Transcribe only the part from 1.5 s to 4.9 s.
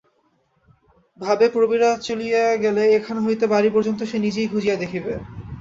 প্রবীর চলিয়া গেলে এখান হইতে বাড়ি পর্যন্ত সে নিজেই খুঁজিয়া